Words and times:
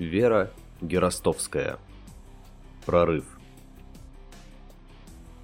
Вера 0.00 0.50
Геростовская. 0.80 1.78
Прорыв. 2.86 3.38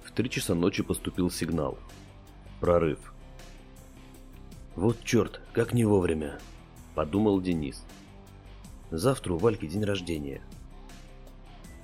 В 0.03 0.11
три 0.11 0.31
часа 0.31 0.55
ночи 0.55 0.81
поступил 0.81 1.29
сигнал. 1.29 1.77
Прорыв. 2.59 2.97
«Вот 4.75 5.03
черт, 5.03 5.41
как 5.53 5.73
не 5.73 5.85
вовремя!»– 5.85 6.39
подумал 6.95 7.39
Денис. 7.39 7.85
«Завтра 8.89 9.33
у 9.33 9.37
Вальки 9.37 9.67
день 9.67 9.83
рождения. 9.83 10.41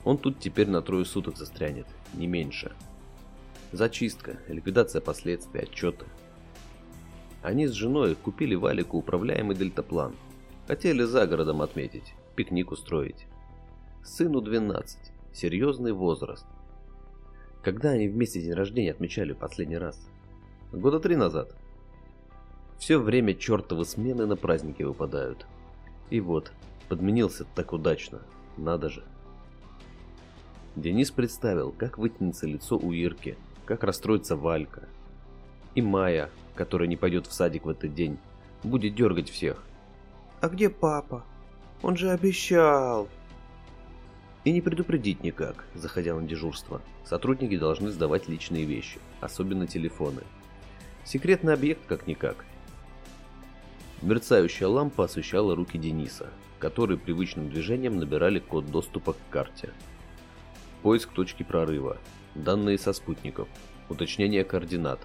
Он 0.04 0.18
тут 0.18 0.40
теперь 0.40 0.68
на 0.68 0.82
трое 0.82 1.06
суток 1.06 1.38
застрянет, 1.38 1.86
не 2.16 2.26
меньше. 2.26 2.72
Зачистка, 3.72 4.40
ликвидация 4.48 5.00
последствий, 5.00 5.62
отчеты. 5.62 6.08
Они 7.44 7.68
с 7.68 7.74
женой 7.74 8.16
купили 8.16 8.56
Валику 8.56 8.98
управляемый 8.98 9.56
дельтаплан. 9.56 10.16
Хотели 10.68 11.04
за 11.04 11.28
городом 11.28 11.62
отметить, 11.62 12.14
пикник 12.36 12.72
устроить. 12.72 13.28
Сыну 14.02 14.40
12, 14.40 14.98
серьезный 15.34 15.92
возраст. 15.92 16.46
Когда 17.62 17.90
они 17.90 18.08
вместе 18.08 18.42
день 18.42 18.54
рождения 18.54 18.92
отмечали 18.92 19.34
последний 19.34 19.78
раз? 19.78 20.00
Года 20.72 21.02
три 21.02 21.18
назад. 21.18 21.54
Все 22.80 22.98
время 22.98 23.34
чертовы 23.34 23.84
смены 23.84 24.26
на 24.26 24.38
праздники 24.38 24.84
выпадают. 24.84 25.46
И 26.10 26.22
вот, 26.22 26.54
подменился 26.88 27.46
так 27.56 27.74
удачно, 27.74 28.22
надо 28.56 28.90
же. 28.90 29.04
Денис 30.78 31.12
представил, 31.12 31.74
как 31.74 31.98
вытянется 31.98 32.48
лицо 32.48 32.78
у 32.78 32.94
Ирки, 32.94 33.38
как 33.66 33.84
расстроится 33.84 34.38
Валька. 34.38 34.88
И 35.76 35.82
Майя, 35.82 36.30
которая 36.56 36.88
не 36.88 36.96
пойдет 36.96 37.28
в 37.28 37.34
садик 37.34 37.66
в 37.66 37.70
этот 37.70 37.94
день, 37.94 38.18
будет 38.64 38.96
дергать 38.96 39.30
всех. 39.30 39.62
«А 40.44 40.50
где 40.50 40.70
папа? 40.70 41.24
Он 41.82 41.96
же 41.96 42.12
обещал!» 42.12 43.08
И 44.44 44.52
не 44.52 44.60
предупредить 44.60 45.24
никак, 45.24 45.64
заходя 45.74 46.16
на 46.16 46.28
дежурство. 46.28 46.82
Сотрудники 47.06 47.58
должны 47.58 47.92
сдавать 47.92 48.28
личные 48.28 48.66
вещи, 48.66 49.00
особенно 49.22 49.68
телефоны. 49.68 50.24
Секретный 51.06 51.54
объект 51.54 51.86
как-никак. 51.88 52.44
Мерцающая 54.02 54.68
лампа 54.68 55.06
освещала 55.06 55.56
руки 55.56 55.78
Дениса, 55.78 56.28
которые 56.60 56.98
привычным 56.98 57.50
движением 57.50 57.98
набирали 57.98 58.40
код 58.40 58.70
доступа 58.70 59.14
к 59.14 59.18
карте. 59.30 59.70
Поиск 60.82 61.14
точки 61.14 61.44
прорыва, 61.44 61.96
данные 62.36 62.78
со 62.78 62.92
спутников, 62.92 63.48
уточнение 63.88 64.44
координат, 64.44 65.00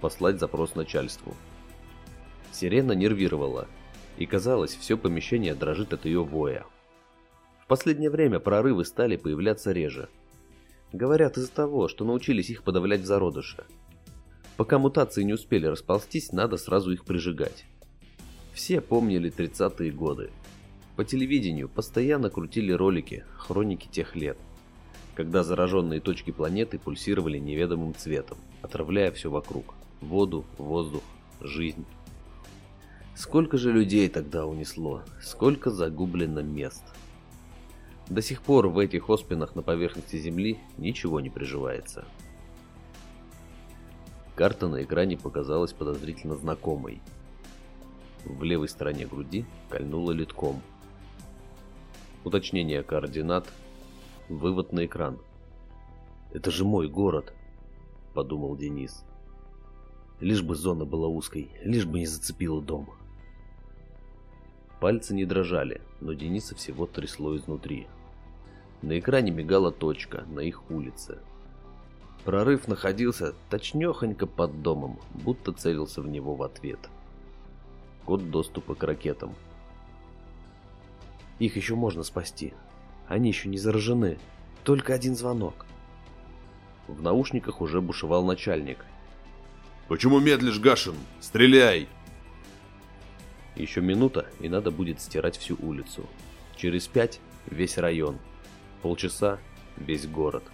послать 0.00 0.40
запрос 0.40 0.74
начальству. 0.74 1.36
Сирена 2.50 2.92
нервировала, 2.92 3.68
и 4.16 4.26
казалось, 4.26 4.74
все 4.74 4.96
помещение 4.96 5.54
дрожит 5.54 5.92
от 5.92 6.04
ее 6.04 6.24
воя. 6.24 6.64
В 7.60 7.66
последнее 7.66 8.10
время 8.10 8.38
прорывы 8.40 8.84
стали 8.84 9.16
появляться 9.16 9.72
реже. 9.72 10.08
Говорят 10.92 11.38
из-за 11.38 11.50
того, 11.50 11.88
что 11.88 12.04
научились 12.04 12.50
их 12.50 12.62
подавлять 12.62 13.00
в 13.00 13.06
зародыше. 13.06 13.64
Пока 14.56 14.78
мутации 14.78 15.22
не 15.22 15.32
успели 15.32 15.66
расползтись, 15.66 16.32
надо 16.32 16.56
сразу 16.56 16.92
их 16.92 17.04
прижигать. 17.04 17.64
Все 18.52 18.80
помнили 18.80 19.32
30-е 19.32 19.90
годы. 19.92 20.30
По 20.96 21.04
телевидению 21.04 21.68
постоянно 21.68 22.28
крутили 22.28 22.72
ролики, 22.72 23.24
хроники 23.38 23.88
тех 23.90 24.14
лет– 24.14 24.36
когда 25.14 25.42
зараженные 25.42 26.00
точки 26.00 26.30
планеты 26.30 26.78
пульсировали 26.78 27.38
неведомым 27.38 27.94
цветом, 27.94 28.38
отравляя 28.62 29.12
все 29.12 29.30
вокруг– 29.30 29.74
воду, 30.00 30.44
воздух, 30.56 31.02
жизнь. 31.40 31.84
Сколько 33.14 33.58
же 33.58 33.72
людей 33.72 34.08
тогда 34.08 34.46
унесло, 34.46 35.02
сколько 35.20 35.70
загублено 35.70 36.42
мест. 36.42 36.82
До 38.08 38.22
сих 38.22 38.42
пор 38.42 38.68
в 38.68 38.78
этих 38.78 39.10
оспинах 39.10 39.54
на 39.54 39.62
поверхности 39.62 40.16
Земли 40.16 40.58
ничего 40.78 41.20
не 41.20 41.30
приживается. 41.30 42.04
Карта 44.34 44.66
на 44.68 44.82
экране 44.82 45.18
показалась 45.18 45.72
подозрительно 45.72 46.36
знакомой. 46.36 47.00
В 48.24 48.42
левой 48.42 48.68
стороне 48.68 49.06
груди 49.06 49.44
кольнула 49.68 50.12
литком. 50.12 50.62
Уточнение 52.24 52.82
координат 52.82 53.46
Вывод 54.28 54.72
на 54.72 54.86
экран. 54.86 55.18
«Это 56.32 56.50
же 56.50 56.64
мой 56.64 56.88
город»,— 56.88 57.34
подумал 58.14 58.56
Денис. 58.56 59.04
Лишь 60.20 60.42
бы 60.42 60.54
зона 60.54 60.86
была 60.86 61.08
узкой, 61.08 61.50
лишь 61.62 61.84
бы 61.84 61.98
не 61.98 62.06
зацепила 62.06 62.62
дом. 62.62 62.88
Пальцы 64.82 65.14
не 65.14 65.24
дрожали, 65.24 65.80
но 66.00 66.12
Дениса 66.12 66.56
всего 66.56 66.86
трясло 66.86 67.36
изнутри. 67.36 67.86
На 68.82 68.98
экране 68.98 69.30
мигала 69.30 69.70
точка 69.70 70.24
на 70.26 70.40
их 70.40 70.68
улице. 70.72 71.18
Прорыв 72.24 72.66
находился 72.66 73.32
точнёхонько 73.48 74.26
под 74.26 74.60
домом, 74.62 74.98
будто 75.14 75.52
целился 75.52 76.02
в 76.02 76.08
него 76.08 76.34
в 76.34 76.42
ответ. 76.42 76.80
Код 78.06 78.32
доступа 78.32 78.74
к 78.74 78.82
ракетам. 78.82 79.36
Их 81.38 81.54
еще 81.54 81.76
можно 81.76 82.02
спасти, 82.02 82.52
они 83.06 83.28
еще 83.28 83.48
не 83.48 83.58
заражены. 83.58 84.18
Только 84.64 84.94
один 84.94 85.14
звонок. 85.14 85.64
В 86.88 87.00
наушниках 87.00 87.60
уже 87.60 87.80
бушевал 87.80 88.24
начальник. 88.24 88.84
«Почему 89.86 90.18
медлишь, 90.18 90.58
Гашин? 90.58 90.96
Стреляй!» 91.20 91.86
Еще 93.56 93.80
минута, 93.80 94.26
и 94.40 94.48
надо 94.48 94.70
будет 94.70 95.00
стирать 95.00 95.36
всю 95.36 95.56
улицу. 95.60 96.06
Через 96.56 96.86
пять– 96.86 97.20
весь 97.50 97.78
район. 97.78 98.18
Полчаса– 98.82 99.38
весь 99.76 100.06
город. 100.06 100.44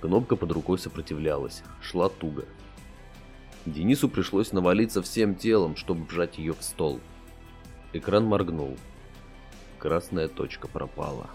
Кнопка 0.00 0.36
под 0.36 0.52
рукой 0.52 0.78
сопротивлялась, 0.78 1.62
шла 1.82 2.08
туго. 2.08 2.44
Денису 3.66 4.08
пришлось 4.08 4.52
навалиться 4.52 5.02
всем 5.02 5.34
телом, 5.34 5.76
чтобы 5.76 6.04
вжать 6.04 6.38
ее 6.38 6.54
в 6.54 6.62
стол. 6.62 7.00
Экран 7.92 8.24
моргнул 8.24 8.76
красная 9.80 10.28
точка 10.28 10.68
пропала. 10.68 11.28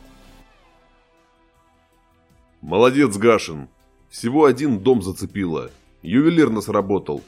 Молодец, 2.61 3.17
Гашин. 3.17 3.67
Всего 4.09 4.45
один 4.45 4.79
дом 4.79 5.01
зацепило. 5.01 5.71
Ювелирно 6.01 6.61
сработал. 6.61 7.21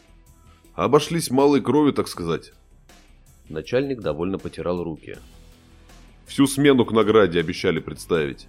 Обошлись 0.77 1.29
малой 1.29 1.59
кровью, 1.59 1.91
так 1.91 2.07
сказать. 2.07 2.53
Начальник 3.49 3.99
довольно 3.99 4.37
потирал 4.37 4.81
руки. 4.81 5.17
Всю 6.25 6.47
смену 6.47 6.85
к 6.85 6.93
награде 6.93 7.41
обещали 7.41 7.81
представить. 7.81 8.47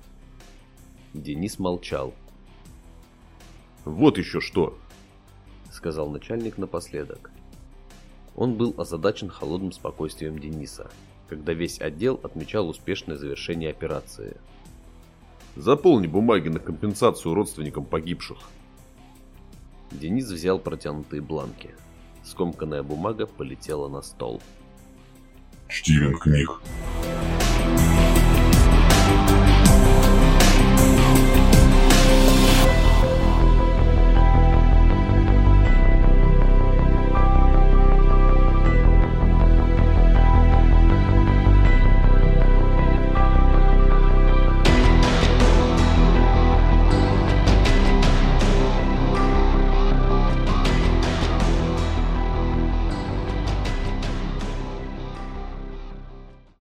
Денис 1.13 1.59
молчал. 1.59 2.15
Вот 3.85 4.17
еще 4.19 4.41
что, 4.41 4.79
сказал 5.73 6.09
начальник 6.11 6.59
напоследок. 6.59 7.33
Он 8.37 8.55
был 8.55 8.73
озадачен 8.79 9.29
холодным 9.29 9.73
спокойствием 9.73 10.39
Дениса 10.39 10.89
когда 11.29 11.53
весь 11.53 11.81
отдел 11.81 12.19
отмечал 12.23 12.69
успешное 12.69 13.17
завершение 13.17 13.71
операции. 13.71 14.37
Заполни 15.57 16.07
бумаги 16.07 16.49
на 16.49 16.59
компенсацию 16.59 17.35
родственникам 17.35 17.85
погибших. 17.85 18.39
Денис 19.91 20.31
взял 20.31 20.59
протянутые 20.59 21.21
бланки. 21.21 21.75
Скомканная 22.29 22.83
бумага 22.83 23.27
полетела 23.27 23.89
на 23.89 24.03
стол. 24.03 24.43
Стивен 25.71 26.19
Книг. 26.19 26.61